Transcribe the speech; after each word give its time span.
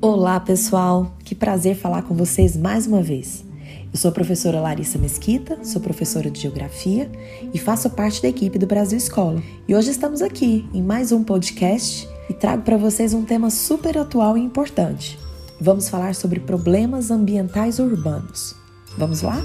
Olá, 0.00 0.38
pessoal! 0.38 1.16
Que 1.24 1.34
prazer 1.34 1.76
falar 1.76 2.02
com 2.02 2.14
vocês 2.14 2.56
mais 2.56 2.86
uma 2.86 3.02
vez. 3.02 3.44
Eu 3.92 3.98
sou 3.98 4.10
a 4.10 4.14
professora 4.14 4.60
Larissa 4.60 4.98
Mesquita, 4.98 5.58
sou 5.64 5.80
professora 5.80 6.30
de 6.30 6.40
Geografia 6.40 7.10
e 7.52 7.58
faço 7.58 7.90
parte 7.90 8.22
da 8.22 8.28
equipe 8.28 8.58
do 8.58 8.66
Brasil 8.66 8.96
Escola. 8.96 9.42
E 9.66 9.74
hoje 9.74 9.90
estamos 9.90 10.22
aqui 10.22 10.68
em 10.72 10.82
mais 10.82 11.10
um 11.10 11.24
podcast 11.24 12.08
e 12.28 12.32
trago 12.32 12.62
para 12.62 12.76
vocês 12.76 13.12
um 13.12 13.24
tema 13.24 13.50
super 13.50 13.98
atual 13.98 14.38
e 14.38 14.40
importante. 14.40 15.18
Vamos 15.60 15.88
falar 15.88 16.14
sobre 16.14 16.38
problemas 16.40 17.10
ambientais 17.10 17.78
urbanos. 17.78 18.54
Vamos 18.96 19.22
lá? 19.22 19.42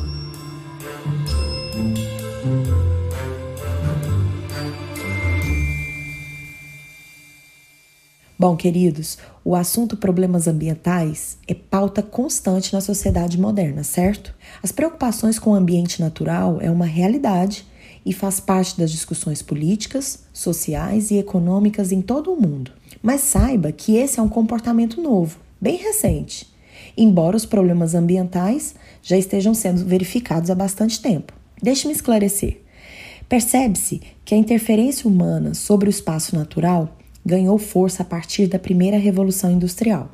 Bom, 8.37 8.57
queridos, 8.57 9.17
o 9.45 9.55
assunto 9.55 9.95
problemas 9.95 10.45
ambientais 10.45 11.37
é 11.47 11.53
pauta 11.53 12.03
constante 12.03 12.73
na 12.73 12.81
sociedade 12.81 13.39
moderna, 13.39 13.81
certo? 13.81 14.35
As 14.61 14.73
preocupações 14.73 15.39
com 15.39 15.51
o 15.51 15.55
ambiente 15.55 16.01
natural 16.01 16.59
é 16.59 16.69
uma 16.69 16.83
realidade 16.83 17.65
e 18.05 18.11
faz 18.11 18.41
parte 18.41 18.77
das 18.77 18.91
discussões 18.91 19.41
políticas, 19.41 20.25
sociais 20.33 21.11
e 21.11 21.17
econômicas 21.17 21.93
em 21.93 22.01
todo 22.01 22.33
o 22.33 22.39
mundo. 22.39 22.73
Mas 23.01 23.21
saiba 23.21 23.71
que 23.71 23.95
esse 23.95 24.19
é 24.19 24.23
um 24.23 24.27
comportamento 24.27 25.01
novo, 25.01 25.39
bem 25.59 25.77
recente, 25.77 26.53
embora 26.97 27.37
os 27.37 27.45
problemas 27.45 27.95
ambientais 27.95 28.75
já 29.01 29.17
estejam 29.17 29.53
sendo 29.53 29.85
verificados 29.85 30.49
há 30.49 30.55
bastante 30.55 31.01
tempo. 31.01 31.31
Deixe-me 31.63 31.93
esclarecer. 31.93 32.61
Percebe-se 33.29 34.01
que 34.25 34.35
a 34.35 34.37
interferência 34.37 35.07
humana 35.09 35.53
sobre 35.53 35.87
o 35.87 35.89
espaço 35.89 36.35
natural 36.35 36.97
ganhou 37.25 37.57
força 37.57 38.03
a 38.03 38.05
partir 38.05 38.47
da 38.47 38.59
primeira 38.59 38.97
revolução 38.97 39.51
industrial. 39.51 40.11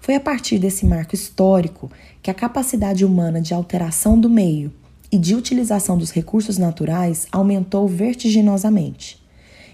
Foi 0.00 0.16
a 0.16 0.20
partir 0.20 0.58
desse 0.58 0.84
marco 0.84 1.14
histórico 1.14 1.90
que 2.20 2.30
a 2.30 2.34
capacidade 2.34 3.04
humana 3.04 3.40
de 3.40 3.54
alteração 3.54 4.18
do 4.18 4.28
meio 4.28 4.72
e 5.12 5.18
de 5.18 5.36
utilização 5.36 5.96
dos 5.96 6.10
recursos 6.10 6.58
naturais 6.58 7.28
aumentou 7.30 7.86
vertiginosamente. 7.86 9.22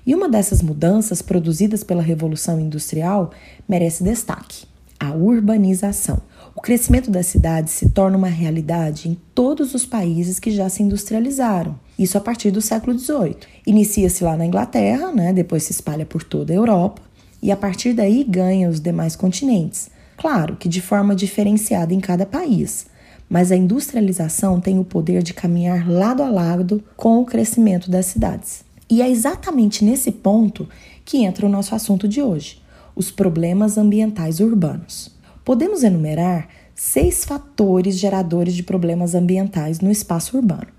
E 0.05 0.15
uma 0.15 0.29
dessas 0.29 0.63
mudanças 0.63 1.23
produzidas 1.23 1.85
pela 1.85 2.03
Revolução 2.03 2.61
Industrial 2.61 3.31
merece 3.69 4.05
destaque: 4.05 4.67
a 4.99 5.13
urbanização. 5.13 6.21
O 6.55 6.61
crescimento 6.61 7.11
das 7.11 7.27
cidades 7.27 7.73
se 7.73 7.91
torna 7.91 8.19
uma 8.19 8.29
realidade 8.29 9.09
em 9.09 9.17
todos 9.35 9.75
os 9.75 9.87
países 9.87 10.39
que 10.39 10.51
já 10.51 10.69
se 10.69 10.83
industrializaram. 10.83 11.79
Isso 11.99 12.17
a 12.17 12.21
partir 12.21 12.51
do 12.51 12.63
século 12.63 12.97
XVIII. 12.97 13.37
Inicia-se 13.67 14.23
lá 14.23 14.37
na 14.37 14.47
Inglaterra, 14.47 15.11
né, 15.11 15.33
depois 15.33 15.65
se 15.65 15.73
espalha 15.73 16.07
por 16.07 16.23
toda 16.23 16.53
a 16.53 16.57
Europa 16.57 17.03
e 17.43 17.51
a 17.51 17.57
partir 17.57 17.93
daí 17.93 18.25
ganha 18.25 18.69
os 18.69 18.81
demais 18.81 19.17
continentes. 19.17 19.91
Claro 20.17 20.57
que 20.57 20.69
de 20.69 20.81
forma 20.81 21.15
diferenciada 21.15 21.95
em 21.95 22.01
cada 22.01 22.27
país, 22.27 22.87
mas 23.29 23.53
a 23.53 23.57
industrialização 23.57 24.61
tem 24.61 24.79
o 24.79 24.85
poder 24.85 25.23
de 25.23 25.35
caminhar 25.35 25.89
lado 25.89 26.23
a 26.23 26.29
lado 26.29 26.83
com 26.97 27.19
o 27.21 27.25
crescimento 27.25 27.91
das 27.91 28.07
cidades. 28.07 28.65
E 28.91 29.03
é 29.03 29.09
exatamente 29.09 29.85
nesse 29.85 30.11
ponto 30.11 30.69
que 31.05 31.25
entra 31.25 31.47
o 31.47 31.49
nosso 31.49 31.75
assunto 31.75 32.09
de 32.09 32.23
hoje: 32.23 32.61
os 32.97 33.11
problemas 33.11 33.77
ambientais 33.77 34.41
urbanos. 34.41 35.11
Podemos 35.45 35.83
enumerar 35.83 36.49
seis 36.75 37.25
fatores 37.25 37.99
geradores 37.99 38.55
de 38.55 38.63
problemas 38.63 39.15
ambientais 39.15 39.81
no 39.81 39.91
espaço 39.91 40.37
urbano: 40.37 40.78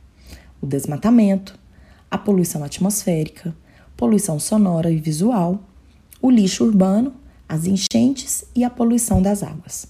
o 0.62 0.66
desmatamento, 0.66 1.58
a 2.10 2.18
poluição 2.18 2.64
atmosférica, 2.64 3.56
poluição 3.96 4.40
sonora 4.40 4.92
e 4.92 4.98
visual, 4.98 5.60
o 6.22 6.30
lixo 6.30 6.66
urbano, 6.66 7.14
as 7.48 7.66
enchentes 7.66 8.46
e 8.56 8.64
a 8.64 8.70
poluição 8.70 9.22
das 9.22 9.44
águas. 9.44 9.88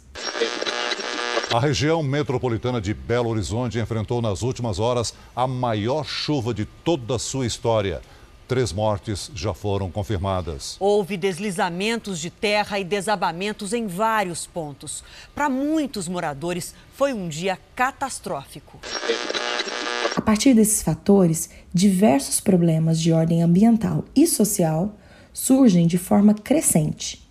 A 1.51 1.59
região 1.59 2.03
metropolitana 2.03 2.79
de 2.79 2.93
Belo 2.93 3.29
Horizonte 3.29 3.79
enfrentou 3.79 4.21
nas 4.21 4.43
últimas 4.43 4.77
horas 4.77 5.15
a 5.35 5.47
maior 5.47 6.05
chuva 6.05 6.53
de 6.53 6.65
toda 6.65 7.15
a 7.15 7.19
sua 7.19 7.47
história. 7.47 8.01
Três 8.47 8.71
mortes 8.71 9.31
já 9.33 9.53
foram 9.53 9.89
confirmadas. 9.91 10.75
Houve 10.79 11.17
deslizamentos 11.17 12.19
de 12.19 12.29
terra 12.29 12.79
e 12.79 12.83
desabamentos 12.83 13.73
em 13.73 13.87
vários 13.87 14.45
pontos. 14.45 15.03
Para 15.33 15.49
muitos 15.49 16.07
moradores, 16.07 16.73
foi 16.93 17.13
um 17.13 17.27
dia 17.27 17.57
catastrófico. 17.75 18.79
A 20.15 20.21
partir 20.21 20.53
desses 20.53 20.81
fatores, 20.81 21.49
diversos 21.73 22.39
problemas 22.39 22.99
de 22.99 23.11
ordem 23.11 23.43
ambiental 23.43 24.03
e 24.15 24.25
social 24.25 24.95
surgem 25.31 25.87
de 25.87 25.97
forma 25.97 26.33
crescente, 26.33 27.25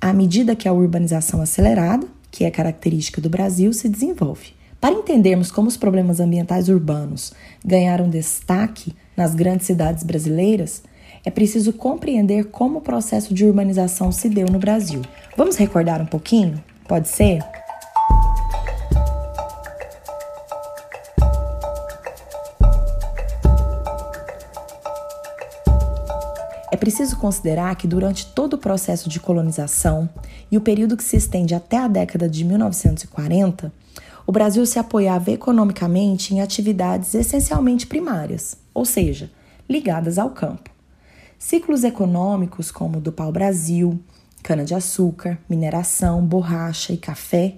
à 0.00 0.12
medida 0.12 0.56
que 0.56 0.68
a 0.68 0.72
urbanização 0.72 1.40
acelerada, 1.40 2.06
que 2.30 2.44
é 2.44 2.50
característica 2.50 3.20
do 3.20 3.30
Brasil, 3.30 3.72
se 3.72 3.88
desenvolve. 3.88 4.52
Para 4.80 4.94
entendermos 4.94 5.50
como 5.50 5.68
os 5.68 5.78
problemas 5.78 6.20
ambientais 6.20 6.68
urbanos 6.68 7.32
ganharam 7.64 8.10
destaque 8.10 8.94
nas 9.16 9.34
grandes 9.34 9.66
cidades 9.66 10.02
brasileiras, 10.02 10.82
é 11.24 11.30
preciso 11.30 11.72
compreender 11.72 12.50
como 12.50 12.78
o 12.78 12.82
processo 12.82 13.32
de 13.32 13.46
urbanização 13.46 14.12
se 14.12 14.28
deu 14.28 14.46
no 14.48 14.58
Brasil. 14.58 15.00
Vamos 15.36 15.56
recordar 15.56 16.02
um 16.02 16.06
pouquinho? 16.06 16.62
Pode 16.86 17.08
ser? 17.08 17.38
Preciso 26.84 27.16
considerar 27.16 27.74
que 27.76 27.88
durante 27.88 28.26
todo 28.26 28.54
o 28.54 28.58
processo 28.58 29.08
de 29.08 29.18
colonização 29.18 30.06
e 30.50 30.58
o 30.58 30.60
período 30.60 30.98
que 30.98 31.02
se 31.02 31.16
estende 31.16 31.54
até 31.54 31.78
a 31.78 31.88
década 31.88 32.28
de 32.28 32.44
1940, 32.44 33.72
o 34.26 34.30
Brasil 34.30 34.66
se 34.66 34.78
apoiava 34.78 35.30
economicamente 35.30 36.34
em 36.34 36.42
atividades 36.42 37.14
essencialmente 37.14 37.86
primárias, 37.86 38.58
ou 38.74 38.84
seja, 38.84 39.30
ligadas 39.66 40.18
ao 40.18 40.28
campo. 40.28 40.68
Ciclos 41.38 41.84
econômicos 41.84 42.70
como 42.70 42.98
o 42.98 43.00
do 43.00 43.10
pau-brasil, 43.10 43.98
cana-de-açúcar, 44.42 45.38
mineração, 45.48 46.22
borracha 46.22 46.92
e 46.92 46.98
café 46.98 47.54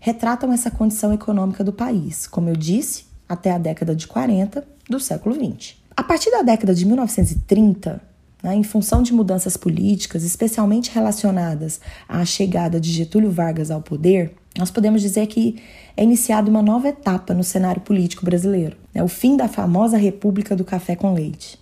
retratam 0.00 0.54
essa 0.54 0.70
condição 0.70 1.12
econômica 1.12 1.62
do 1.62 1.74
país, 1.74 2.26
como 2.26 2.48
eu 2.48 2.56
disse, 2.56 3.04
até 3.28 3.50
a 3.50 3.58
década 3.58 3.94
de 3.94 4.06
40 4.06 4.66
do 4.88 4.98
século 4.98 5.34
20. 5.34 5.84
A 5.94 6.02
partir 6.02 6.30
da 6.30 6.40
década 6.40 6.74
de 6.74 6.86
1930, 6.86 8.08
né, 8.42 8.54
em 8.54 8.62
função 8.62 9.02
de 9.02 9.12
mudanças 9.12 9.56
políticas, 9.56 10.22
especialmente 10.22 10.90
relacionadas 10.90 11.80
à 12.08 12.24
chegada 12.24 12.80
de 12.80 12.90
Getúlio 12.90 13.30
Vargas 13.30 13.70
ao 13.70 13.80
poder, 13.80 14.34
nós 14.58 14.70
podemos 14.70 15.00
dizer 15.00 15.26
que 15.26 15.62
é 15.96 16.02
iniciada 16.02 16.50
uma 16.50 16.62
nova 16.62 16.88
etapa 16.88 17.32
no 17.32 17.44
cenário 17.44 17.82
político 17.82 18.24
brasileiro, 18.24 18.76
né, 18.94 19.02
o 19.02 19.08
fim 19.08 19.36
da 19.36 19.48
famosa 19.48 19.96
República 19.96 20.56
do 20.56 20.64
Café 20.64 20.96
com 20.96 21.12
Leite. 21.12 21.58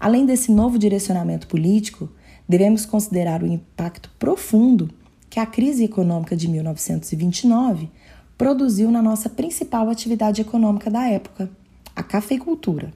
Além 0.00 0.24
desse 0.24 0.52
novo 0.52 0.78
direcionamento 0.78 1.46
político, 1.46 2.08
devemos 2.48 2.86
considerar 2.86 3.42
o 3.42 3.46
impacto 3.46 4.10
profundo 4.18 4.90
que 5.28 5.38
a 5.38 5.46
crise 5.46 5.84
econômica 5.84 6.36
de 6.36 6.48
1929 6.48 7.90
produziu 8.36 8.90
na 8.90 9.02
nossa 9.02 9.28
principal 9.28 9.90
atividade 9.90 10.40
econômica 10.40 10.88
da 10.90 11.06
época, 11.08 11.50
a 11.94 12.02
cafeicultura. 12.02 12.92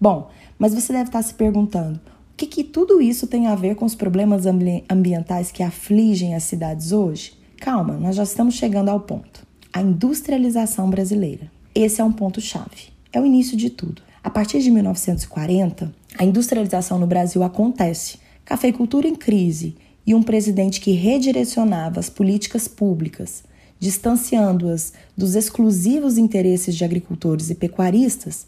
Bom, 0.00 0.30
mas 0.58 0.74
você 0.74 0.92
deve 0.92 1.10
estar 1.10 1.22
se 1.22 1.34
perguntando: 1.34 2.00
o 2.36 2.38
que, 2.38 2.46
que 2.46 2.64
tudo 2.64 3.00
isso 3.00 3.26
tem 3.26 3.46
a 3.46 3.54
ver 3.54 3.76
com 3.76 3.86
os 3.86 3.94
problemas 3.94 4.44
ambientais 4.90 5.50
que 5.50 5.62
afligem 5.62 6.34
as 6.34 6.42
cidades 6.42 6.92
hoje? 6.92 7.32
Calma, 7.58 7.94
nós 7.94 8.14
já 8.14 8.24
estamos 8.24 8.56
chegando 8.56 8.90
ao 8.90 9.00
ponto. 9.00 9.46
A 9.72 9.80
industrialização 9.80 10.90
brasileira. 10.90 11.50
Esse 11.74 12.02
é 12.02 12.04
um 12.04 12.12
ponto-chave. 12.12 12.90
É 13.10 13.18
o 13.18 13.24
início 13.24 13.56
de 13.56 13.70
tudo. 13.70 14.02
A 14.22 14.28
partir 14.28 14.60
de 14.60 14.70
1940, 14.70 15.90
a 16.18 16.24
industrialização 16.24 16.98
no 16.98 17.06
Brasil 17.06 17.42
acontece. 17.42 18.18
Cafeicultura 18.44 19.08
em 19.08 19.14
crise 19.14 19.74
e 20.06 20.14
um 20.14 20.22
presidente 20.22 20.78
que 20.78 20.90
redirecionava 20.90 21.98
as 21.98 22.10
políticas 22.10 22.68
públicas, 22.68 23.44
distanciando-as 23.80 24.92
dos 25.16 25.36
exclusivos 25.36 26.18
interesses 26.18 26.76
de 26.76 26.84
agricultores 26.84 27.48
e 27.48 27.54
pecuaristas, 27.54 28.46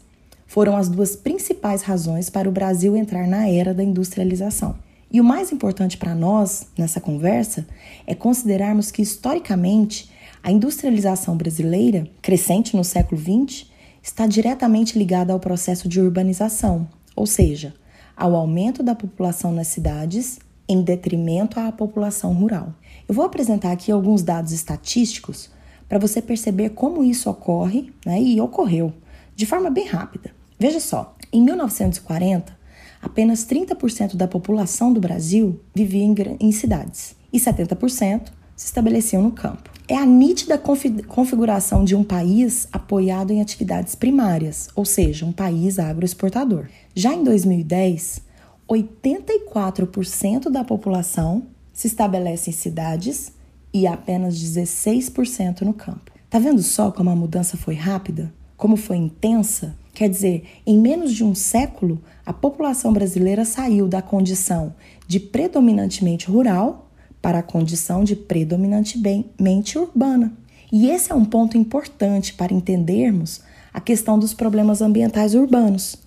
foram 0.49 0.75
as 0.75 0.89
duas 0.89 1.15
principais 1.15 1.83
razões 1.83 2.27
para 2.27 2.49
o 2.49 2.51
Brasil 2.51 2.97
entrar 2.97 3.27
na 3.27 3.47
era 3.47 3.71
da 3.71 3.83
industrialização. 3.83 4.75
E 5.11 5.21
o 5.21 5.23
mais 5.23 5.51
importante 5.51 5.95
para 5.95 6.15
nós 6.15 6.65
nessa 6.75 6.99
conversa 6.99 7.67
é 8.07 8.15
considerarmos 8.15 8.89
que, 8.89 9.03
historicamente, 9.03 10.09
a 10.41 10.51
industrialização 10.51 11.37
brasileira, 11.37 12.09
crescente 12.19 12.75
no 12.75 12.83
século 12.83 13.21
XX, 13.21 13.67
está 14.01 14.25
diretamente 14.25 14.97
ligada 14.97 15.31
ao 15.31 15.39
processo 15.39 15.87
de 15.87 16.01
urbanização, 16.01 16.89
ou 17.15 17.27
seja, 17.27 17.75
ao 18.17 18.35
aumento 18.35 18.81
da 18.81 18.95
população 18.95 19.51
nas 19.51 19.67
cidades 19.67 20.39
em 20.67 20.81
detrimento 20.81 21.59
à 21.59 21.71
população 21.71 22.33
rural. 22.33 22.73
Eu 23.07 23.13
vou 23.13 23.23
apresentar 23.23 23.71
aqui 23.71 23.91
alguns 23.91 24.23
dados 24.23 24.51
estatísticos 24.51 25.51
para 25.87 25.99
você 25.99 26.23
perceber 26.23 26.69
como 26.71 27.03
isso 27.03 27.29
ocorre 27.29 27.93
né, 28.03 28.19
e 28.19 28.41
ocorreu 28.41 28.91
de 29.35 29.45
forma 29.45 29.69
bem 29.69 29.85
rápida. 29.85 30.38
Veja 30.59 30.81
só, 30.81 31.15
em 31.31 31.41
1940, 31.41 32.57
apenas 33.01 33.45
30% 33.45 34.15
da 34.17 34.27
população 34.27 34.91
do 34.91 34.99
Brasil 34.99 35.59
vivia 35.73 36.03
em, 36.03 36.13
em 36.37 36.51
cidades 36.51 37.15
e 37.31 37.39
70% 37.39 38.29
se 38.57 38.65
estabeleciam 38.65 39.21
no 39.21 39.31
campo. 39.31 39.69
É 39.87 39.95
a 39.95 40.05
nítida 40.05 40.57
configuração 40.57 41.85
de 41.85 41.95
um 41.95 42.03
país 42.03 42.67
apoiado 42.73 43.31
em 43.31 43.41
atividades 43.41 43.95
primárias, 43.95 44.67
ou 44.75 44.83
seja, 44.83 45.25
um 45.25 45.31
país 45.31 45.79
agroexportador. 45.79 46.67
Já 46.93 47.13
em 47.13 47.23
2010, 47.23 48.21
84% 48.69 50.49
da 50.51 50.65
população 50.65 51.43
se 51.71 51.87
estabelece 51.87 52.49
em 52.49 52.53
cidades 52.53 53.31
e 53.73 53.87
apenas 53.87 54.35
16% 54.35 55.61
no 55.61 55.73
campo. 55.73 56.11
Tá 56.29 56.37
vendo 56.37 56.61
só 56.61 56.91
como 56.91 57.09
a 57.09 57.15
mudança 57.15 57.55
foi 57.55 57.75
rápida? 57.75 58.31
Como 58.57 58.75
foi 58.75 58.97
intensa? 58.97 59.75
Quer 59.93 60.09
dizer, 60.09 60.43
em 60.65 60.77
menos 60.77 61.13
de 61.13 61.23
um 61.23 61.35
século, 61.35 62.01
a 62.25 62.31
população 62.31 62.93
brasileira 62.93 63.43
saiu 63.43 63.87
da 63.87 64.01
condição 64.01 64.73
de 65.07 65.19
predominantemente 65.19 66.29
rural 66.29 66.89
para 67.21 67.39
a 67.39 67.43
condição 67.43 68.03
de 68.03 68.15
predominantemente 68.15 69.77
urbana. 69.77 70.33
E 70.71 70.89
esse 70.89 71.11
é 71.11 71.15
um 71.15 71.25
ponto 71.25 71.57
importante 71.57 72.33
para 72.33 72.53
entendermos 72.53 73.41
a 73.73 73.81
questão 73.81 74.17
dos 74.17 74.33
problemas 74.33 74.81
ambientais 74.81 75.33
urbanos. 75.33 75.97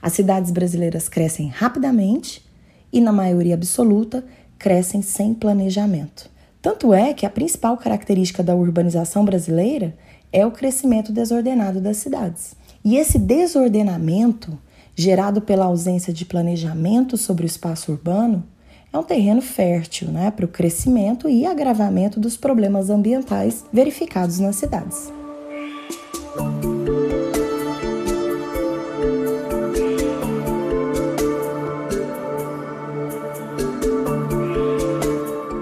As 0.00 0.12
cidades 0.12 0.50
brasileiras 0.50 1.08
crescem 1.08 1.48
rapidamente 1.48 2.44
e, 2.92 3.00
na 3.00 3.12
maioria 3.12 3.54
absoluta, 3.54 4.24
crescem 4.58 5.02
sem 5.02 5.34
planejamento. 5.34 6.30
Tanto 6.62 6.92
é 6.94 7.12
que 7.12 7.26
a 7.26 7.30
principal 7.30 7.76
característica 7.76 8.42
da 8.42 8.54
urbanização 8.54 9.24
brasileira 9.24 9.96
é 10.32 10.44
o 10.46 10.50
crescimento 10.50 11.12
desordenado 11.12 11.80
das 11.80 11.98
cidades. 11.98 12.56
E 12.86 12.96
esse 12.98 13.18
desordenamento, 13.18 14.56
gerado 14.94 15.40
pela 15.40 15.64
ausência 15.64 16.12
de 16.12 16.24
planejamento 16.24 17.16
sobre 17.16 17.44
o 17.44 17.44
espaço 17.44 17.90
urbano, 17.90 18.44
é 18.92 18.96
um 18.96 19.02
terreno 19.02 19.42
fértil 19.42 20.06
né, 20.06 20.30
para 20.30 20.44
o 20.44 20.48
crescimento 20.48 21.28
e 21.28 21.44
agravamento 21.44 22.20
dos 22.20 22.36
problemas 22.36 22.88
ambientais 22.88 23.64
verificados 23.72 24.38
nas 24.38 24.54
cidades. 24.54 25.12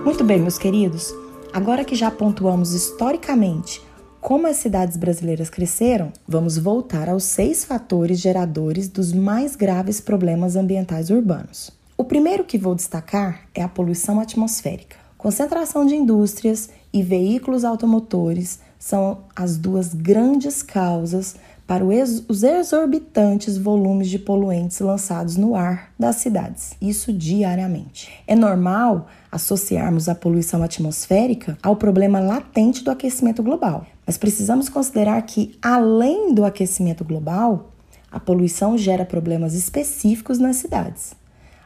Muito 0.05 0.23
bem, 0.25 0.41
meus 0.41 0.59
queridos, 0.59 1.11
agora 1.55 1.87
que 1.87 1.94
já 1.94 2.11
pontuamos 2.11 2.75
historicamente 2.75 3.81
como 4.25 4.47
as 4.47 4.56
cidades 4.56 4.97
brasileiras 4.97 5.50
cresceram, 5.50 6.11
vamos 6.26 6.56
voltar 6.56 7.11
aos 7.11 7.25
seis 7.25 7.62
fatores 7.62 8.19
geradores 8.19 8.88
dos 8.88 9.12
mais 9.12 9.55
graves 9.55 10.00
problemas 10.00 10.56
ambientais 10.56 11.11
urbanos. 11.11 11.71
O 11.94 12.05
primeiro 12.05 12.43
que 12.43 12.56
vou 12.56 12.75
destacar 12.75 13.43
é 13.55 13.62
a 13.62 13.69
poluição 13.69 14.19
atmosférica. 14.19 14.97
Concentração 15.19 15.85
de 15.85 15.94
indústrias 15.94 16.71
e 16.91 17.03
veículos 17.03 17.67
automotores 17.67 18.61
são 18.79 19.19
as 19.37 19.59
duas 19.59 19.93
grandes 19.93 20.62
causas 20.62 21.37
para 21.67 21.85
os 21.85 22.43
exorbitantes 22.43 23.59
volumes 23.59 24.09
de 24.09 24.19
poluentes 24.19 24.81
lançados 24.81 25.37
no 25.37 25.55
ar 25.55 25.93
das 25.99 26.17
cidades, 26.17 26.73
isso 26.81 27.12
diariamente. 27.12 28.11
É 28.26 28.35
normal 28.35 29.06
associarmos 29.31 30.09
a 30.09 30.15
poluição 30.15 30.62
atmosférica 30.62 31.59
ao 31.62 31.76
problema 31.76 32.21
latente 32.21 32.82
do 32.85 32.91
aquecimento 32.91 33.43
global, 33.43 33.87
mas 34.06 34.17
precisamos 34.17 34.69
considerar 34.69 35.21
que, 35.23 35.59
além 35.62 36.35
do 36.35 36.45
aquecimento 36.45 37.05
global, 37.05 37.73
a 38.11 38.21
poluição 38.21 38.77
gera 38.79 39.05
problemas 39.05 39.55
específicos 39.55 40.39
nas 40.39 40.56
cidades 40.56 41.15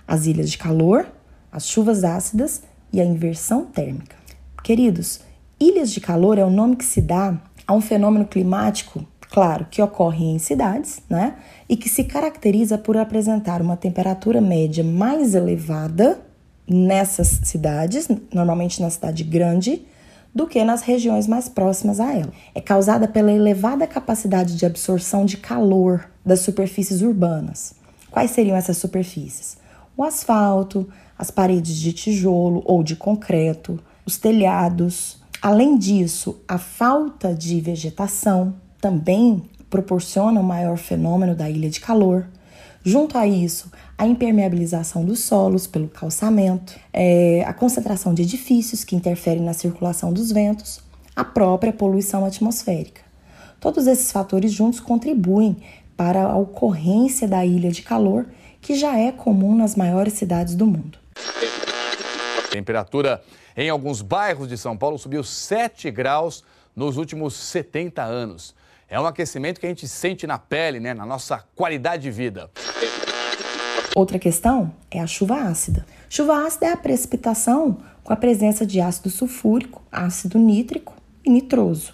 as 0.08 0.24
ilhas 0.24 0.50
de 0.50 0.56
calor, 0.56 1.06
as 1.52 1.68
chuvas 1.68 2.02
ácidas 2.02 2.62
e 2.90 2.98
a 2.98 3.04
inversão 3.04 3.66
térmica. 3.66 4.16
Queridos, 4.64 5.20
ilhas 5.60 5.90
de 5.92 6.00
calor 6.00 6.38
é 6.38 6.44
o 6.44 6.50
nome 6.50 6.76
que 6.76 6.84
se 6.84 7.02
dá 7.02 7.38
a 7.66 7.74
um 7.74 7.80
fenômeno 7.82 8.24
climático, 8.24 9.06
claro, 9.30 9.66
que 9.70 9.82
ocorre 9.82 10.24
em 10.24 10.38
cidades, 10.38 11.02
né? 11.10 11.34
E 11.68 11.76
que 11.76 11.90
se 11.90 12.04
caracteriza 12.04 12.78
por 12.78 12.96
apresentar 12.96 13.60
uma 13.60 13.76
temperatura 13.76 14.40
média 14.40 14.82
mais 14.82 15.34
elevada 15.34 16.18
nessas 16.66 17.40
cidades, 17.44 18.08
normalmente 18.32 18.80
na 18.80 18.88
cidade 18.88 19.22
grande, 19.24 19.86
do 20.34 20.46
que 20.46 20.62
nas 20.64 20.82
regiões 20.82 21.26
mais 21.26 21.48
próximas 21.48 22.00
a 22.00 22.12
ela. 22.12 22.32
É 22.54 22.60
causada 22.60 23.08
pela 23.08 23.32
elevada 23.32 23.86
capacidade 23.86 24.56
de 24.56 24.66
absorção 24.66 25.24
de 25.24 25.36
calor 25.36 26.08
das 26.24 26.40
superfícies 26.40 27.02
urbanas. 27.02 27.74
Quais 28.10 28.30
seriam 28.30 28.56
essas 28.56 28.76
superfícies? 28.76 29.58
o 29.98 30.04
asfalto, 30.04 30.88
as 31.18 31.28
paredes 31.28 31.74
de 31.76 31.92
tijolo 31.92 32.62
ou 32.64 32.84
de 32.84 32.94
concreto, 32.94 33.80
os 34.06 34.16
telhados. 34.16 35.20
Além 35.42 35.76
disso, 35.76 36.40
a 36.46 36.56
falta 36.56 37.34
de 37.34 37.60
vegetação 37.60 38.54
também 38.80 39.42
proporciona 39.68 40.40
o 40.40 40.44
maior 40.44 40.78
fenômeno 40.78 41.34
da 41.34 41.50
ilha 41.50 41.68
de 41.68 41.80
calor. 41.80 42.28
Junto 42.84 43.18
a 43.18 43.26
isso, 43.26 43.70
a 43.96 44.06
impermeabilização 44.06 45.04
dos 45.04 45.20
solos 45.20 45.66
pelo 45.66 45.88
calçamento, 45.88 46.74
é, 46.92 47.44
a 47.46 47.52
concentração 47.52 48.14
de 48.14 48.22
edifícios 48.22 48.84
que 48.84 48.94
interferem 48.96 49.42
na 49.42 49.52
circulação 49.52 50.12
dos 50.12 50.30
ventos, 50.30 50.80
a 51.14 51.24
própria 51.24 51.72
poluição 51.72 52.24
atmosférica. 52.24 53.02
Todos 53.60 53.86
esses 53.86 54.12
fatores 54.12 54.52
juntos 54.52 54.78
contribuem 54.78 55.56
para 55.96 56.22
a 56.22 56.36
ocorrência 56.36 57.26
da 57.26 57.44
ilha 57.44 57.72
de 57.72 57.82
calor 57.82 58.26
que 58.60 58.76
já 58.76 58.96
é 58.96 59.10
comum 59.10 59.54
nas 59.56 59.74
maiores 59.74 60.12
cidades 60.12 60.54
do 60.54 60.64
mundo. 60.66 60.98
Temperatura 62.50 63.22
em 63.56 63.68
alguns 63.68 64.00
bairros 64.00 64.48
de 64.48 64.56
São 64.56 64.76
Paulo 64.76 64.96
subiu 64.96 65.24
7 65.24 65.90
graus 65.90 66.44
nos 66.74 66.96
últimos 66.96 67.34
70 67.34 68.02
anos. 68.02 68.54
É 68.90 68.98
um 68.98 69.04
aquecimento 69.04 69.60
que 69.60 69.66
a 69.66 69.68
gente 69.68 69.86
sente 69.86 70.26
na 70.26 70.38
pele, 70.38 70.80
né, 70.80 70.94
na 70.94 71.04
nossa 71.04 71.44
qualidade 71.54 72.04
de 72.04 72.10
vida. 72.10 72.50
Outra 73.94 74.18
questão 74.18 74.72
é 74.90 74.98
a 74.98 75.06
chuva 75.06 75.42
ácida. 75.42 75.84
Chuva 76.08 76.46
ácida 76.46 76.68
é 76.68 76.72
a 76.72 76.76
precipitação 76.76 77.76
com 78.02 78.14
a 78.14 78.16
presença 78.16 78.64
de 78.64 78.80
ácido 78.80 79.10
sulfúrico, 79.10 79.82
ácido 79.92 80.38
nítrico 80.38 80.94
e 81.22 81.28
nitroso, 81.28 81.92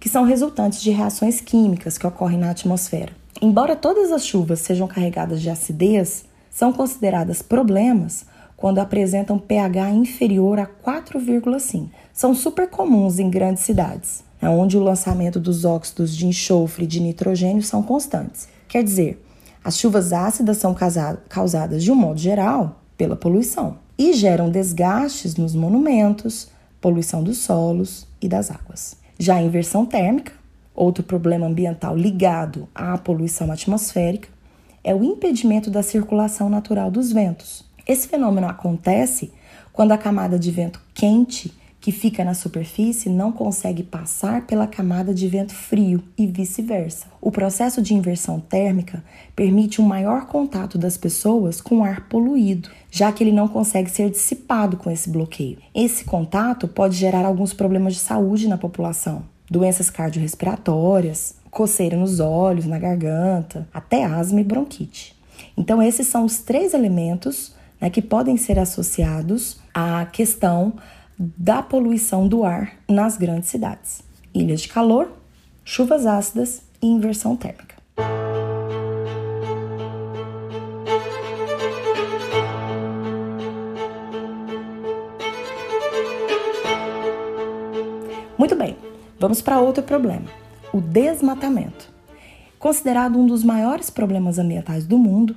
que 0.00 0.08
são 0.08 0.24
resultantes 0.24 0.80
de 0.80 0.90
reações 0.90 1.42
químicas 1.42 1.98
que 1.98 2.06
ocorrem 2.06 2.38
na 2.38 2.52
atmosfera. 2.52 3.12
Embora 3.42 3.76
todas 3.76 4.10
as 4.10 4.24
chuvas 4.24 4.60
sejam 4.60 4.88
carregadas 4.88 5.42
de 5.42 5.50
acidez, 5.50 6.24
são 6.50 6.72
consideradas 6.72 7.42
problemas 7.42 8.24
quando 8.56 8.78
apresentam 8.78 9.38
pH 9.38 9.90
inferior 9.90 10.58
a 10.58 10.66
4,5. 10.66 11.90
São 12.14 12.34
super 12.34 12.70
comuns 12.70 13.18
em 13.18 13.28
grandes 13.28 13.62
cidades, 13.64 14.24
onde 14.48 14.76
o 14.76 14.82
lançamento 14.82 15.40
dos 15.40 15.64
óxidos 15.64 16.16
de 16.16 16.26
enxofre 16.26 16.84
e 16.84 16.86
de 16.86 17.00
nitrogênio 17.00 17.62
são 17.62 17.82
constantes. 17.82 18.48
Quer 18.68 18.82
dizer, 18.82 19.24
as 19.62 19.78
chuvas 19.78 20.12
ácidas 20.12 20.58
são 20.58 20.74
causadas, 21.28 21.82
de 21.82 21.90
um 21.90 21.94
modo 21.94 22.18
geral, 22.18 22.80
pela 22.96 23.16
poluição 23.16 23.78
e 23.96 24.12
geram 24.12 24.50
desgastes 24.50 25.36
nos 25.36 25.54
monumentos, 25.54 26.48
poluição 26.80 27.22
dos 27.22 27.38
solos 27.38 28.06
e 28.20 28.28
das 28.28 28.50
águas. 28.50 28.96
Já 29.18 29.36
a 29.36 29.42
inversão 29.42 29.86
térmica 29.86 30.32
Outro 30.74 31.04
problema 31.04 31.46
ambiental 31.46 31.96
ligado 31.96 32.68
à 32.74 32.98
poluição 32.98 33.52
atmosférica 33.52 34.28
é 34.82 34.92
o 34.92 35.04
impedimento 35.04 35.70
da 35.70 35.84
circulação 35.84 36.50
natural 36.50 36.90
dos 36.90 37.12
ventos. 37.12 37.64
Esse 37.86 38.08
fenômeno 38.08 38.48
acontece 38.48 39.32
quando 39.72 39.92
a 39.92 39.98
camada 39.98 40.36
de 40.36 40.50
vento 40.50 40.80
quente 40.92 41.54
que 41.84 41.92
fica 41.92 42.24
na 42.24 42.32
superfície 42.32 43.10
não 43.10 43.30
consegue 43.30 43.82
passar 43.82 44.46
pela 44.46 44.66
camada 44.66 45.12
de 45.12 45.28
vento 45.28 45.52
frio 45.52 46.02
e 46.16 46.26
vice-versa. 46.26 47.08
O 47.20 47.30
processo 47.30 47.82
de 47.82 47.92
inversão 47.92 48.40
térmica 48.40 49.04
permite 49.36 49.82
um 49.82 49.84
maior 49.84 50.24
contato 50.24 50.78
das 50.78 50.96
pessoas 50.96 51.60
com 51.60 51.80
o 51.80 51.84
ar 51.84 52.08
poluído, 52.08 52.70
já 52.90 53.12
que 53.12 53.22
ele 53.22 53.32
não 53.32 53.46
consegue 53.46 53.90
ser 53.90 54.08
dissipado 54.08 54.78
com 54.78 54.90
esse 54.90 55.10
bloqueio. 55.10 55.58
Esse 55.74 56.06
contato 56.06 56.66
pode 56.66 56.96
gerar 56.96 57.26
alguns 57.26 57.52
problemas 57.52 57.92
de 57.92 58.00
saúde 58.00 58.48
na 58.48 58.56
população, 58.56 59.22
doenças 59.50 59.90
cardiorrespiratórias, 59.90 61.34
coceira 61.50 61.98
nos 61.98 62.18
olhos, 62.18 62.64
na 62.64 62.78
garganta, 62.78 63.68
até 63.74 64.04
asma 64.04 64.40
e 64.40 64.44
bronquite. 64.44 65.14
Então, 65.54 65.82
esses 65.82 66.06
são 66.06 66.24
os 66.24 66.38
três 66.38 66.72
elementos 66.72 67.54
né, 67.78 67.90
que 67.90 68.00
podem 68.00 68.38
ser 68.38 68.58
associados 68.58 69.58
à 69.74 70.06
questão 70.06 70.72
da 71.18 71.62
poluição 71.62 72.26
do 72.26 72.44
ar 72.44 72.72
nas 72.88 73.16
grandes 73.16 73.48
cidades: 73.48 74.02
ilhas 74.32 74.60
de 74.60 74.68
calor, 74.68 75.12
chuvas 75.64 76.06
ácidas 76.06 76.62
e 76.82 76.86
inversão 76.86 77.36
térmica. 77.36 77.74
Muito 88.36 88.56
bem, 88.56 88.76
Vamos 89.24 89.40
para 89.40 89.58
outro 89.58 89.82
problema: 89.82 90.26
o 90.70 90.82
desmatamento. 90.82 91.88
Considerado 92.58 93.18
um 93.18 93.26
dos 93.26 93.42
maiores 93.42 93.88
problemas 93.88 94.38
ambientais 94.38 94.86
do 94.86 94.98
mundo, 94.98 95.34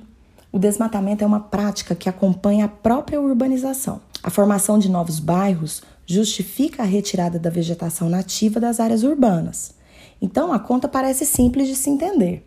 O 0.50 0.58
desmatamento 0.58 1.22
é 1.22 1.26
uma 1.26 1.40
prática 1.40 1.94
que 1.94 2.08
acompanha 2.08 2.64
a 2.64 2.68
própria 2.68 3.20
urbanização. 3.20 4.00
A 4.22 4.30
formação 4.30 4.78
de 4.78 4.90
novos 4.90 5.20
bairros 5.20 5.82
justifica 6.06 6.82
a 6.82 6.86
retirada 6.86 7.38
da 7.38 7.50
vegetação 7.50 8.08
nativa 8.08 8.58
das 8.58 8.80
áreas 8.80 9.02
urbanas. 9.02 9.74
Então, 10.20 10.52
a 10.52 10.58
conta 10.58 10.88
parece 10.88 11.24
simples 11.24 11.68
de 11.68 11.76
se 11.76 11.90
entender. 11.90 12.44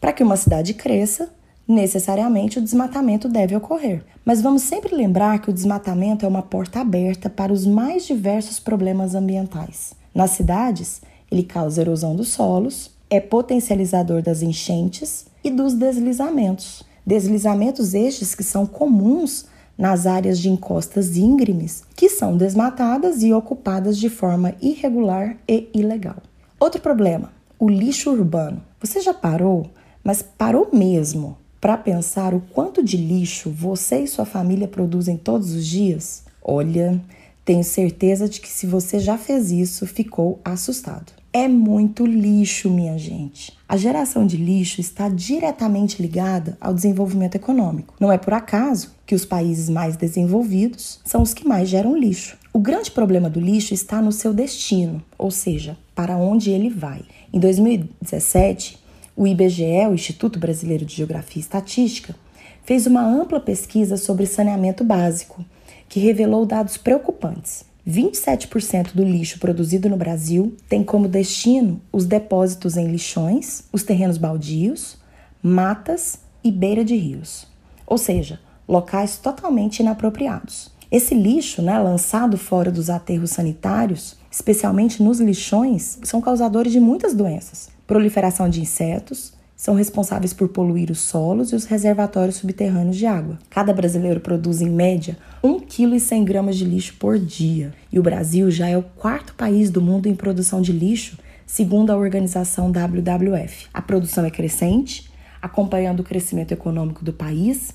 Para 0.00 0.12
que 0.12 0.22
uma 0.22 0.36
cidade 0.36 0.74
cresça, 0.74 1.28
necessariamente 1.66 2.58
o 2.58 2.62
desmatamento 2.62 3.28
deve 3.28 3.54
ocorrer. 3.54 4.04
Mas 4.24 4.42
vamos 4.42 4.62
sempre 4.62 4.94
lembrar 4.94 5.40
que 5.40 5.50
o 5.50 5.52
desmatamento 5.52 6.24
é 6.24 6.28
uma 6.28 6.42
porta 6.42 6.80
aberta 6.80 7.30
para 7.30 7.52
os 7.52 7.66
mais 7.66 8.06
diversos 8.06 8.58
problemas 8.58 9.14
ambientais. 9.14 9.94
Nas 10.14 10.30
cidades, 10.30 11.02
ele 11.30 11.42
causa 11.42 11.80
erosão 11.80 12.14
dos 12.14 12.28
solos, 12.28 12.90
é 13.08 13.20
potencializador 13.20 14.22
das 14.22 14.42
enchentes 14.42 15.26
e 15.42 15.50
dos 15.50 15.74
deslizamentos. 15.74 16.82
Deslizamentos 17.06 17.94
estes 17.94 18.34
que 18.34 18.42
são 18.42 18.66
comuns 18.66 19.46
nas 19.76 20.06
áreas 20.06 20.38
de 20.38 20.48
encostas 20.48 21.16
íngremes, 21.16 21.84
que 21.96 22.08
são 22.08 22.36
desmatadas 22.36 23.22
e 23.22 23.32
ocupadas 23.32 23.98
de 23.98 24.08
forma 24.08 24.54
irregular 24.60 25.36
e 25.48 25.68
ilegal. 25.74 26.16
Outro 26.58 26.80
problema, 26.80 27.32
o 27.58 27.68
lixo 27.68 28.10
urbano. 28.10 28.62
Você 28.80 29.00
já 29.00 29.12
parou, 29.12 29.70
mas 30.02 30.22
parou 30.22 30.68
mesmo, 30.72 31.36
para 31.60 31.76
pensar 31.76 32.34
o 32.34 32.40
quanto 32.40 32.82
de 32.82 32.96
lixo 32.96 33.50
você 33.50 34.00
e 34.00 34.08
sua 34.08 34.24
família 34.24 34.68
produzem 34.68 35.16
todos 35.16 35.52
os 35.52 35.66
dias? 35.66 36.24
Olha, 36.42 37.00
tenho 37.44 37.64
certeza 37.64 38.28
de 38.28 38.40
que 38.40 38.48
se 38.48 38.66
você 38.66 38.98
já 38.98 39.16
fez 39.16 39.50
isso, 39.50 39.86
ficou 39.86 40.38
assustado 40.44 41.23
é 41.36 41.48
muito 41.48 42.06
lixo, 42.06 42.70
minha 42.70 42.96
gente. 42.96 43.52
A 43.68 43.76
geração 43.76 44.24
de 44.24 44.36
lixo 44.36 44.80
está 44.80 45.08
diretamente 45.08 46.00
ligada 46.00 46.56
ao 46.60 46.72
desenvolvimento 46.72 47.34
econômico. 47.34 47.96
Não 47.98 48.12
é 48.12 48.16
por 48.16 48.32
acaso 48.32 48.94
que 49.04 49.16
os 49.16 49.24
países 49.24 49.68
mais 49.68 49.96
desenvolvidos 49.96 51.00
são 51.04 51.22
os 51.22 51.34
que 51.34 51.44
mais 51.44 51.68
geram 51.68 51.98
lixo. 51.98 52.38
O 52.52 52.60
grande 52.60 52.92
problema 52.92 53.28
do 53.28 53.40
lixo 53.40 53.74
está 53.74 54.00
no 54.00 54.12
seu 54.12 54.32
destino, 54.32 55.02
ou 55.18 55.28
seja, 55.28 55.76
para 55.92 56.16
onde 56.16 56.50
ele 56.50 56.70
vai. 56.70 57.02
Em 57.32 57.40
2017, 57.40 58.78
o 59.16 59.26
IBGE, 59.26 59.88
o 59.90 59.94
Instituto 59.94 60.38
Brasileiro 60.38 60.84
de 60.84 60.94
Geografia 60.94 61.40
e 61.40 61.42
Estatística, 61.42 62.14
fez 62.62 62.86
uma 62.86 63.04
ampla 63.04 63.40
pesquisa 63.40 63.96
sobre 63.96 64.24
saneamento 64.24 64.84
básico, 64.84 65.44
que 65.88 65.98
revelou 65.98 66.46
dados 66.46 66.76
preocupantes. 66.76 67.64
27% 67.86 68.94
do 68.94 69.04
lixo 69.04 69.38
produzido 69.38 69.90
no 69.90 69.96
Brasil 69.96 70.56
tem 70.68 70.82
como 70.82 71.06
destino 71.06 71.80
os 71.92 72.06
depósitos 72.06 72.76
em 72.76 72.90
lixões, 72.90 73.64
os 73.70 73.82
terrenos 73.82 74.16
baldios, 74.16 74.96
matas 75.42 76.18
e 76.42 76.50
beira 76.50 76.82
de 76.82 76.96
rios, 76.96 77.46
ou 77.86 77.98
seja, 77.98 78.40
locais 78.66 79.18
totalmente 79.18 79.80
inapropriados. 79.80 80.72
Esse 80.90 81.14
lixo, 81.14 81.60
né, 81.60 81.78
lançado 81.78 82.38
fora 82.38 82.70
dos 82.70 82.88
aterros 82.88 83.30
sanitários, 83.30 84.16
especialmente 84.30 85.02
nos 85.02 85.20
lixões, 85.20 85.98
são 86.04 86.20
causadores 86.20 86.72
de 86.72 86.80
muitas 86.80 87.14
doenças: 87.14 87.68
proliferação 87.86 88.48
de 88.48 88.62
insetos, 88.62 89.33
são 89.56 89.74
responsáveis 89.74 90.32
por 90.32 90.48
poluir 90.48 90.90
os 90.90 90.98
solos 90.98 91.52
e 91.52 91.54
os 91.54 91.64
reservatórios 91.64 92.36
subterrâneos 92.36 92.96
de 92.96 93.06
água. 93.06 93.38
Cada 93.48 93.72
brasileiro 93.72 94.20
produz, 94.20 94.60
em 94.60 94.70
média, 94.70 95.16
1,1 95.42 96.24
kg 96.24 96.52
de 96.52 96.64
lixo 96.64 96.94
por 96.98 97.18
dia. 97.18 97.72
E 97.92 97.98
o 97.98 98.02
Brasil 98.02 98.50
já 98.50 98.68
é 98.68 98.76
o 98.76 98.82
quarto 98.82 99.34
país 99.34 99.70
do 99.70 99.80
mundo 99.80 100.06
em 100.06 100.14
produção 100.14 100.60
de 100.60 100.72
lixo, 100.72 101.18
segundo 101.46 101.90
a 101.90 101.96
organização 101.96 102.72
WWF. 102.72 103.68
A 103.72 103.80
produção 103.80 104.24
é 104.24 104.30
crescente, 104.30 105.10
acompanhando 105.40 106.00
o 106.00 106.04
crescimento 106.04 106.52
econômico 106.52 107.04
do 107.04 107.12
país, 107.12 107.72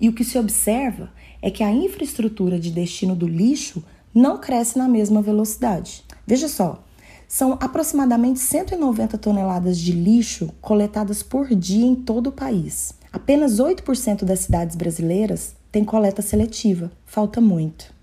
e 0.00 0.08
o 0.08 0.12
que 0.12 0.24
se 0.24 0.38
observa 0.38 1.10
é 1.42 1.50
que 1.50 1.62
a 1.62 1.70
infraestrutura 1.70 2.58
de 2.58 2.70
destino 2.70 3.14
do 3.14 3.28
lixo 3.28 3.84
não 4.14 4.38
cresce 4.38 4.76
na 4.78 4.88
mesma 4.88 5.22
velocidade. 5.22 6.02
Veja 6.26 6.48
só, 6.48 6.82
são 7.30 7.56
aproximadamente 7.60 8.40
190 8.40 9.16
toneladas 9.16 9.78
de 9.78 9.92
lixo 9.92 10.50
coletadas 10.60 11.22
por 11.22 11.54
dia 11.54 11.86
em 11.86 11.94
todo 11.94 12.26
o 12.26 12.32
país. 12.32 12.92
Apenas 13.12 13.60
8% 13.60 14.24
das 14.24 14.40
cidades 14.40 14.74
brasileiras 14.74 15.54
têm 15.70 15.84
coleta 15.84 16.22
seletiva. 16.22 16.90
Falta 17.06 17.40
muito. 17.40 17.94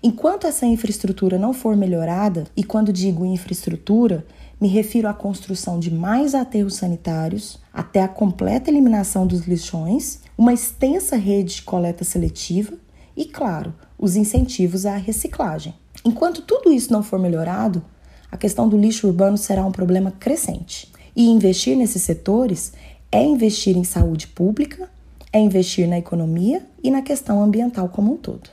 Enquanto 0.00 0.46
essa 0.46 0.64
infraestrutura 0.64 1.36
não 1.36 1.52
for 1.52 1.74
melhorada, 1.76 2.46
e 2.56 2.62
quando 2.62 2.92
digo 2.92 3.26
infraestrutura, 3.26 4.24
me 4.60 4.68
refiro 4.68 5.08
à 5.08 5.12
construção 5.12 5.80
de 5.80 5.92
mais 5.92 6.32
aterros 6.32 6.76
sanitários, 6.76 7.58
até 7.74 8.00
a 8.00 8.08
completa 8.08 8.70
eliminação 8.70 9.26
dos 9.26 9.40
lixões, 9.40 10.20
uma 10.38 10.52
extensa 10.52 11.16
rede 11.16 11.56
de 11.56 11.62
coleta 11.62 12.04
seletiva 12.04 12.74
e, 13.16 13.24
claro, 13.24 13.74
os 13.98 14.14
incentivos 14.14 14.86
à 14.86 14.94
reciclagem. 14.94 15.74
Enquanto 16.04 16.42
tudo 16.42 16.70
isso 16.70 16.92
não 16.92 17.02
for 17.02 17.18
melhorado, 17.18 17.82
a 18.30 18.36
questão 18.36 18.68
do 18.68 18.76
lixo 18.76 19.06
urbano 19.06 19.38
será 19.38 19.64
um 19.64 19.72
problema 19.72 20.12
crescente. 20.12 20.92
E 21.16 21.28
investir 21.28 21.76
nesses 21.76 22.02
setores 22.02 22.72
é 23.10 23.22
investir 23.24 23.76
em 23.76 23.84
saúde 23.84 24.26
pública, 24.28 24.88
é 25.32 25.40
investir 25.40 25.88
na 25.88 25.98
economia 25.98 26.62
e 26.82 26.90
na 26.90 27.02
questão 27.02 27.42
ambiental 27.42 27.88
como 27.88 28.12
um 28.12 28.16
todo. 28.16 28.50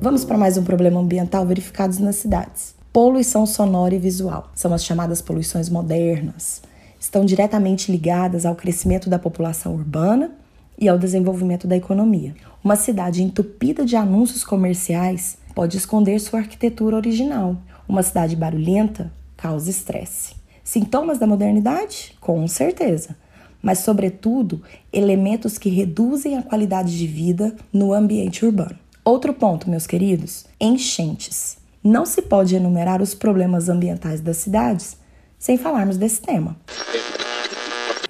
Vamos 0.00 0.24
para 0.24 0.38
mais 0.38 0.56
um 0.56 0.64
problema 0.64 0.98
ambiental 0.98 1.44
verificado 1.44 2.00
nas 2.00 2.16
cidades. 2.16 2.74
Poluição 2.90 3.44
sonora 3.44 3.94
e 3.94 3.98
visual 3.98 4.50
são 4.54 4.72
as 4.72 4.82
chamadas 4.82 5.20
poluições 5.20 5.68
modernas. 5.68 6.62
Estão 6.98 7.24
diretamente 7.24 7.92
ligadas 7.92 8.46
ao 8.46 8.56
crescimento 8.56 9.10
da 9.10 9.18
população 9.18 9.74
urbana 9.74 10.39
e 10.80 10.88
ao 10.88 10.98
desenvolvimento 10.98 11.68
da 11.68 11.76
economia. 11.76 12.34
Uma 12.64 12.74
cidade 12.74 13.22
entupida 13.22 13.84
de 13.84 13.94
anúncios 13.94 14.42
comerciais 14.42 15.36
pode 15.54 15.76
esconder 15.76 16.18
sua 16.18 16.40
arquitetura 16.40 16.96
original. 16.96 17.56
Uma 17.86 18.02
cidade 18.02 18.34
barulhenta 18.34 19.12
causa 19.36 19.68
estresse. 19.68 20.34
Sintomas 20.64 21.18
da 21.18 21.26
modernidade? 21.26 22.16
Com 22.20 22.46
certeza. 22.48 23.16
Mas, 23.62 23.80
sobretudo, 23.80 24.62
elementos 24.92 25.58
que 25.58 25.68
reduzem 25.68 26.38
a 26.38 26.42
qualidade 26.42 26.96
de 26.96 27.06
vida 27.06 27.54
no 27.72 27.92
ambiente 27.92 28.44
urbano. 28.44 28.78
Outro 29.04 29.34
ponto, 29.34 29.68
meus 29.68 29.86
queridos: 29.86 30.46
enchentes. 30.58 31.58
Não 31.82 32.06
se 32.06 32.22
pode 32.22 32.54
enumerar 32.54 33.02
os 33.02 33.14
problemas 33.14 33.68
ambientais 33.68 34.20
das 34.20 34.38
cidades 34.38 34.96
sem 35.38 35.56
falarmos 35.56 35.96
desse 35.96 36.20
tema. 36.20 36.56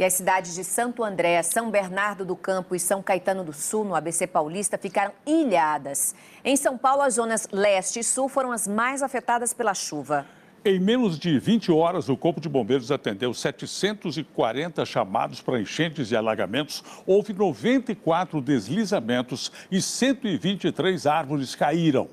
E 0.00 0.04
as 0.04 0.14
cidades 0.14 0.54
de 0.54 0.64
Santo 0.64 1.04
André, 1.04 1.42
São 1.42 1.70
Bernardo 1.70 2.24
do 2.24 2.34
Campo 2.34 2.74
e 2.74 2.80
São 2.80 3.02
Caetano 3.02 3.44
do 3.44 3.52
Sul, 3.52 3.84
no 3.84 3.94
ABC 3.94 4.26
Paulista, 4.26 4.78
ficaram 4.78 5.12
ilhadas. 5.26 6.14
Em 6.42 6.56
São 6.56 6.78
Paulo, 6.78 7.02
as 7.02 7.16
zonas 7.16 7.46
leste 7.52 8.00
e 8.00 8.02
sul 8.02 8.26
foram 8.26 8.50
as 8.50 8.66
mais 8.66 9.02
afetadas 9.02 9.52
pela 9.52 9.74
chuva. 9.74 10.24
Em 10.64 10.80
menos 10.80 11.18
de 11.18 11.38
20 11.38 11.70
horas, 11.70 12.08
o 12.08 12.16
Corpo 12.16 12.40
de 12.40 12.48
Bombeiros 12.48 12.90
atendeu 12.90 13.34
740 13.34 14.86
chamados 14.86 15.42
para 15.42 15.60
enchentes 15.60 16.10
e 16.10 16.16
alagamentos. 16.16 16.82
Houve 17.06 17.34
94 17.34 18.40
deslizamentos 18.40 19.52
e 19.70 19.82
123 19.82 21.06
árvores 21.06 21.54
caíram. 21.54 22.08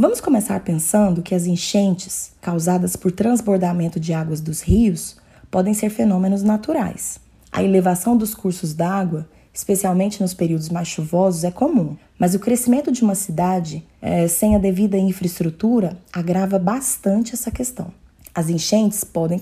Vamos 0.00 0.20
começar 0.20 0.60
pensando 0.60 1.20
que 1.20 1.34
as 1.34 1.46
enchentes 1.46 2.32
causadas 2.40 2.94
por 2.94 3.10
transbordamento 3.10 3.98
de 3.98 4.14
águas 4.14 4.40
dos 4.40 4.60
rios 4.60 5.16
podem 5.50 5.74
ser 5.74 5.90
fenômenos 5.90 6.42
naturais. 6.42 7.18
A 7.50 7.62
elevação 7.62 8.16
dos 8.16 8.34
cursos 8.34 8.74
d'água, 8.74 9.28
especialmente 9.52 10.20
nos 10.20 10.34
períodos 10.34 10.68
mais 10.68 10.88
chuvosos, 10.88 11.44
é 11.44 11.50
comum, 11.50 11.96
mas 12.18 12.34
o 12.34 12.38
crescimento 12.38 12.92
de 12.92 13.02
uma 13.02 13.14
cidade 13.14 13.84
é, 14.00 14.28
sem 14.28 14.54
a 14.54 14.58
devida 14.58 14.98
infraestrutura 14.98 15.98
agrava 16.12 16.58
bastante 16.58 17.34
essa 17.34 17.50
questão. 17.50 17.92
As 18.34 18.48
enchentes 18.48 19.02
podem, 19.02 19.40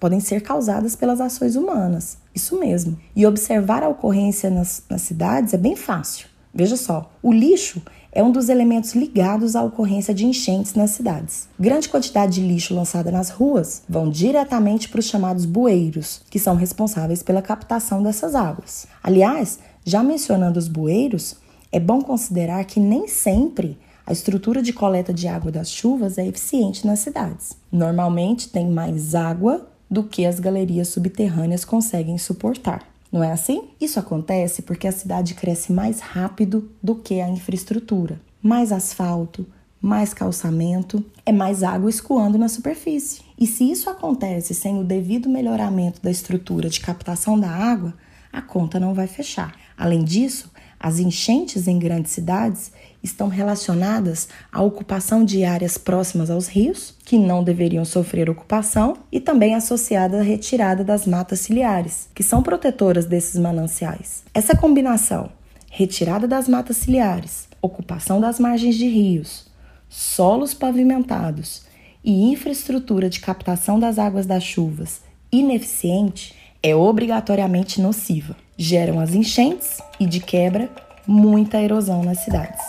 podem 0.00 0.20
ser 0.20 0.40
causadas 0.40 0.96
pelas 0.96 1.20
ações 1.20 1.56
humanas, 1.56 2.16
isso 2.34 2.58
mesmo. 2.58 2.98
E 3.14 3.26
observar 3.26 3.82
a 3.82 3.88
ocorrência 3.88 4.48
nas, 4.48 4.82
nas 4.88 5.02
cidades 5.02 5.52
é 5.52 5.58
bem 5.58 5.76
fácil. 5.76 6.28
Veja 6.54 6.76
só, 6.76 7.10
o 7.22 7.32
lixo 7.32 7.82
é 8.12 8.22
um 8.22 8.32
dos 8.32 8.48
elementos 8.48 8.94
ligados 8.94 9.54
à 9.54 9.62
ocorrência 9.62 10.14
de 10.14 10.24
enchentes 10.24 10.74
nas 10.74 10.90
cidades. 10.90 11.48
Grande 11.58 11.88
quantidade 11.88 12.34
de 12.34 12.46
lixo 12.46 12.74
lançada 12.74 13.10
nas 13.10 13.30
ruas 13.30 13.82
vão 13.88 14.08
diretamente 14.08 14.88
para 14.88 15.00
os 15.00 15.06
chamados 15.06 15.44
bueiros, 15.44 16.22
que 16.30 16.38
são 16.38 16.56
responsáveis 16.56 17.22
pela 17.22 17.42
captação 17.42 18.02
dessas 18.02 18.34
águas. 18.34 18.86
Aliás, 19.02 19.58
já 19.84 20.02
mencionando 20.02 20.58
os 20.58 20.68
bueiros, 20.68 21.36
é 21.70 21.78
bom 21.78 22.00
considerar 22.00 22.64
que 22.64 22.80
nem 22.80 23.06
sempre 23.06 23.78
a 24.06 24.12
estrutura 24.12 24.62
de 24.62 24.72
coleta 24.72 25.12
de 25.12 25.28
água 25.28 25.52
das 25.52 25.70
chuvas 25.70 26.16
é 26.16 26.26
eficiente 26.26 26.86
nas 26.86 27.00
cidades. 27.00 27.56
Normalmente 27.70 28.48
tem 28.48 28.66
mais 28.66 29.14
água 29.14 29.68
do 29.90 30.02
que 30.02 30.24
as 30.24 30.40
galerias 30.40 30.88
subterrâneas 30.88 31.64
conseguem 31.64 32.16
suportar. 32.16 32.86
Não 33.10 33.24
é 33.24 33.32
assim? 33.32 33.68
Isso 33.80 33.98
acontece 33.98 34.62
porque 34.62 34.86
a 34.86 34.92
cidade 34.92 35.34
cresce 35.34 35.72
mais 35.72 36.00
rápido 36.00 36.70
do 36.82 36.94
que 36.94 37.20
a 37.20 37.28
infraestrutura. 37.28 38.20
Mais 38.42 38.70
asfalto, 38.70 39.46
mais 39.80 40.12
calçamento, 40.12 41.04
é 41.24 41.32
mais 41.32 41.62
água 41.62 41.88
escoando 41.88 42.36
na 42.36 42.48
superfície. 42.48 43.22
E 43.38 43.46
se 43.46 43.70
isso 43.70 43.88
acontece 43.88 44.54
sem 44.54 44.78
o 44.78 44.84
devido 44.84 45.28
melhoramento 45.28 46.02
da 46.02 46.10
estrutura 46.10 46.68
de 46.68 46.80
captação 46.80 47.38
da 47.38 47.50
água, 47.50 47.94
a 48.32 48.42
conta 48.42 48.78
não 48.78 48.92
vai 48.92 49.06
fechar. 49.06 49.54
Além 49.76 50.04
disso, 50.04 50.50
as 50.78 50.98
enchentes 50.98 51.66
em 51.66 51.78
grandes 51.78 52.12
cidades 52.12 52.72
estão 53.02 53.28
relacionadas 53.28 54.28
à 54.52 54.62
ocupação 54.62 55.24
de 55.24 55.44
áreas 55.44 55.78
próximas 55.78 56.30
aos 56.30 56.48
rios, 56.48 56.94
que 57.04 57.18
não 57.18 57.44
deveriam 57.44 57.84
sofrer 57.84 58.28
ocupação, 58.28 58.96
e 59.10 59.20
também 59.20 59.54
associada 59.54 60.20
à 60.20 60.22
retirada 60.22 60.82
das 60.82 61.06
matas 61.06 61.40
ciliares, 61.40 62.08
que 62.14 62.22
são 62.22 62.42
protetoras 62.42 63.04
desses 63.04 63.40
mananciais. 63.40 64.22
Essa 64.34 64.56
combinação, 64.56 65.30
retirada 65.70 66.26
das 66.26 66.48
matas 66.48 66.78
ciliares, 66.78 67.48
ocupação 67.62 68.20
das 68.20 68.38
margens 68.38 68.76
de 68.76 68.88
rios, 68.88 69.46
solos 69.88 70.54
pavimentados 70.54 71.62
e 72.04 72.30
infraestrutura 72.30 73.08
de 73.08 73.20
captação 73.20 73.78
das 73.78 73.98
águas 73.98 74.26
das 74.26 74.42
chuvas 74.42 75.00
ineficiente, 75.30 76.34
é 76.62 76.74
obrigatoriamente 76.74 77.80
nociva. 77.80 78.36
Geram 78.56 78.98
as 78.98 79.14
enchentes 79.14 79.78
e, 80.00 80.06
de 80.06 80.20
quebra, 80.20 80.68
muita 81.06 81.60
erosão 81.60 82.02
nas 82.02 82.20
cidades. 82.20 82.60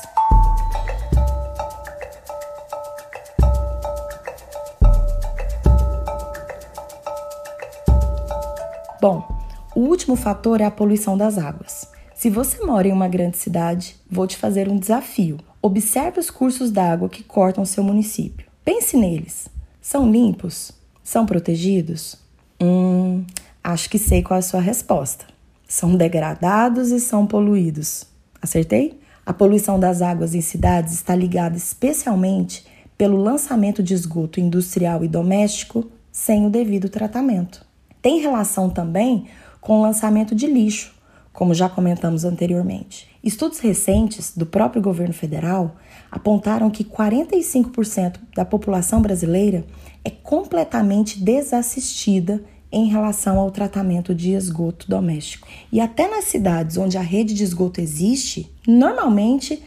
Bom, 9.01 9.25
o 9.73 9.79
último 9.79 10.17
fator 10.17 10.59
é 10.59 10.65
a 10.65 10.71
poluição 10.71 11.17
das 11.17 11.37
águas. 11.37 11.87
Se 12.13 12.29
você 12.29 12.61
mora 12.65 12.85
em 12.85 12.91
uma 12.91 13.07
grande 13.07 13.37
cidade, 13.37 13.95
vou 14.11 14.27
te 14.27 14.35
fazer 14.35 14.67
um 14.67 14.77
desafio. 14.77 15.37
Observe 15.61 16.19
os 16.19 16.29
cursos 16.29 16.69
d'água 16.69 17.07
que 17.07 17.23
cortam 17.23 17.63
seu 17.63 17.81
município. 17.81 18.45
Pense 18.65 18.97
neles. 18.97 19.47
São 19.81 20.11
limpos? 20.11 20.73
São 21.01 21.25
protegidos? 21.25 22.17
Hum, 22.59 23.23
acho 23.63 23.89
que 23.89 23.97
sei 23.97 24.21
qual 24.21 24.35
é 24.35 24.39
a 24.39 24.41
sua 24.43 24.59
resposta. 24.59 25.25
São 25.65 25.95
degradados 25.95 26.91
e 26.91 26.99
são 26.99 27.25
poluídos. 27.25 28.05
Acertei? 28.41 28.99
A 29.25 29.31
poluição 29.31 29.79
das 29.79 30.01
águas 30.01 30.35
em 30.35 30.41
cidades 30.41 30.93
está 30.93 31.15
ligada 31.15 31.55
especialmente 31.55 32.65
pelo 32.97 33.15
lançamento 33.15 33.81
de 33.81 33.93
esgoto 33.93 34.41
industrial 34.41 35.05
e 35.05 35.07
doméstico 35.07 35.89
sem 36.11 36.45
o 36.45 36.49
devido 36.49 36.89
tratamento. 36.89 37.68
Tem 38.01 38.19
relação 38.19 38.69
também 38.69 39.27
com 39.59 39.79
o 39.79 39.81
lançamento 39.81 40.33
de 40.33 40.47
lixo, 40.47 40.93
como 41.33 41.53
já 41.53 41.67
comentamos 41.67 42.23
anteriormente. 42.23 43.07
Estudos 43.23 43.59
recentes 43.59 44.35
do 44.35 44.45
próprio 44.45 44.81
governo 44.81 45.13
federal 45.13 45.75
apontaram 46.09 46.69
que 46.69 46.83
45% 46.83 48.15
da 48.33 48.45
população 48.45 49.01
brasileira 49.01 49.65
é 50.03 50.09
completamente 50.09 51.21
desassistida 51.21 52.41
em 52.71 52.87
relação 52.87 53.37
ao 53.37 53.51
tratamento 53.51 54.15
de 54.15 54.31
esgoto 54.33 54.89
doméstico. 54.89 55.47
E 55.71 55.81
até 55.81 56.09
nas 56.09 56.25
cidades 56.25 56.77
onde 56.77 56.97
a 56.97 57.01
rede 57.01 57.33
de 57.33 57.43
esgoto 57.43 57.81
existe, 57.81 58.49
normalmente 58.65 59.61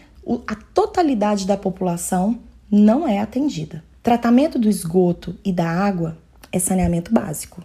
a 0.47 0.55
totalidade 0.55 1.47
da 1.47 1.57
população 1.57 2.39
não 2.71 3.07
é 3.07 3.19
atendida. 3.19 3.85
Tratamento 4.03 4.59
do 4.59 4.69
esgoto 4.69 5.37
e 5.45 5.53
da 5.53 5.69
água 5.69 6.17
é 6.51 6.59
saneamento 6.59 7.13
básico 7.13 7.63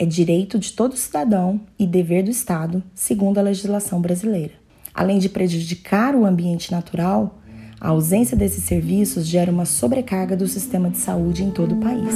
é 0.00 0.06
direito 0.06 0.58
de 0.58 0.72
todo 0.72 0.96
cidadão 0.96 1.60
e 1.78 1.86
dever 1.86 2.24
do 2.24 2.30
Estado, 2.30 2.82
segundo 2.94 3.36
a 3.36 3.42
legislação 3.42 4.00
brasileira. 4.00 4.54
Além 4.94 5.18
de 5.18 5.28
prejudicar 5.28 6.14
o 6.14 6.24
ambiente 6.24 6.72
natural, 6.72 7.38
a 7.78 7.90
ausência 7.90 8.34
desses 8.34 8.64
serviços 8.64 9.26
gera 9.26 9.52
uma 9.52 9.66
sobrecarga 9.66 10.34
do 10.34 10.48
sistema 10.48 10.88
de 10.88 10.96
saúde 10.96 11.44
em 11.44 11.50
todo 11.50 11.74
o 11.74 11.80
país. 11.80 12.14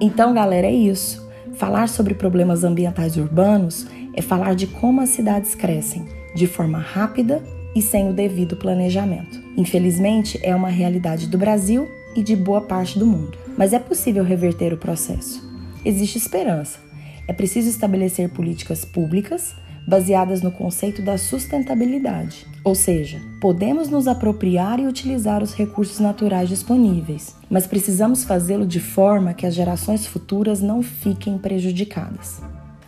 Então, 0.00 0.32
galera, 0.32 0.68
é 0.68 0.72
isso. 0.72 1.28
Falar 1.52 1.86
sobre 1.86 2.14
problemas 2.14 2.64
ambientais 2.64 3.18
urbanos 3.18 3.86
é 4.14 4.22
falar 4.22 4.54
de 4.54 4.66
como 4.66 5.02
as 5.02 5.10
cidades 5.10 5.54
crescem 5.54 6.06
de 6.34 6.46
forma 6.46 6.78
rápida 6.78 7.42
e 7.76 7.82
sem 7.82 8.08
o 8.08 8.14
devido 8.14 8.56
planejamento. 8.56 9.38
Infelizmente, 9.54 10.40
é 10.42 10.56
uma 10.56 10.70
realidade 10.70 11.26
do 11.26 11.36
Brasil 11.36 11.86
e 12.14 12.22
de 12.22 12.34
boa 12.34 12.60
parte 12.60 12.98
do 12.98 13.06
mundo. 13.06 13.36
Mas 13.56 13.72
é 13.72 13.78
possível 13.78 14.24
reverter 14.24 14.72
o 14.72 14.78
processo. 14.78 15.46
Existe 15.84 16.18
esperança. 16.18 16.78
É 17.26 17.32
preciso 17.32 17.68
estabelecer 17.68 18.28
políticas 18.30 18.84
públicas 18.84 19.54
baseadas 19.88 20.42
no 20.42 20.52
conceito 20.52 21.00
da 21.00 21.16
sustentabilidade, 21.16 22.46
ou 22.62 22.74
seja, 22.74 23.22
podemos 23.40 23.88
nos 23.88 24.06
apropriar 24.06 24.78
e 24.78 24.86
utilizar 24.86 25.42
os 25.42 25.54
recursos 25.54 25.98
naturais 25.98 26.46
disponíveis, 26.46 27.34
mas 27.48 27.66
precisamos 27.66 28.22
fazê-lo 28.22 28.66
de 28.66 28.80
forma 28.80 29.32
que 29.32 29.46
as 29.46 29.54
gerações 29.54 30.06
futuras 30.06 30.60
não 30.60 30.82
fiquem 30.82 31.38
prejudicadas. 31.38 32.42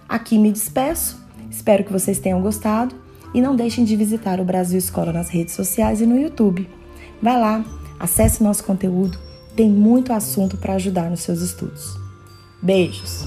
Aqui 0.07 0.37
me 0.37 0.53
despeço, 0.53 1.25
espero 1.51 1.85
que 1.85 1.93
vocês 1.93 2.19
tenham 2.19 2.43
gostado 2.43 2.95
e 3.33 3.41
não 3.41 3.57
deixem 3.57 3.83
de 3.83 3.97
visitar 3.97 4.39
o 4.39 4.45
Brasil 4.45 4.79
Escola 4.79 5.11
nas 5.11 5.31
redes 5.31 5.55
sociais 5.55 6.03
e 6.03 6.07
no 6.07 6.21
YouTube. 6.21 6.69
Vai 7.23 7.41
lá, 7.41 7.65
Acesse 8.01 8.43
nosso 8.43 8.65
conteúdo, 8.65 9.19
tem 9.55 9.69
muito 9.69 10.11
assunto 10.11 10.57
para 10.57 10.75
ajudar 10.75 11.11
nos 11.11 11.21
seus 11.21 11.43
estudos. 11.43 11.99
Beijos! 12.63 13.27